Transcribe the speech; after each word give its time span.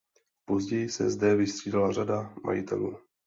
Později 0.45 0.89
se 0.89 1.09
zde 1.09 1.35
vystřídala 1.35 1.91
řada 1.91 2.33
majitelů. 2.45 2.97